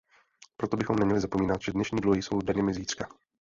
[0.57, 3.07] Proto bychom neměli zapomínat, že dnešní dluhy jsou daněmi zítřka.